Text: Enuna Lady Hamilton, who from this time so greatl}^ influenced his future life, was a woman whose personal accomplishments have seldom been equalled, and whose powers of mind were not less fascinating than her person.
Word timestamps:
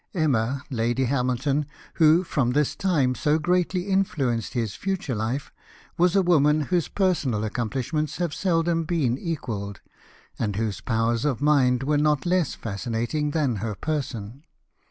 Enuna 0.15 0.63
Lady 0.71 1.03
Hamilton, 1.05 1.67
who 2.01 2.23
from 2.23 2.53
this 2.53 2.75
time 2.75 3.13
so 3.13 3.37
greatl}^ 3.37 3.85
influenced 3.87 4.53
his 4.53 4.73
future 4.73 5.13
life, 5.13 5.51
was 5.95 6.15
a 6.15 6.23
woman 6.23 6.61
whose 6.61 6.87
personal 6.87 7.43
accomplishments 7.43 8.17
have 8.17 8.33
seldom 8.33 8.83
been 8.83 9.15
equalled, 9.15 9.79
and 10.39 10.55
whose 10.55 10.81
powers 10.81 11.23
of 11.23 11.39
mind 11.39 11.83
were 11.83 11.99
not 11.99 12.25
less 12.25 12.55
fascinating 12.55 13.29
than 13.29 13.57
her 13.57 13.75
person. 13.75 14.43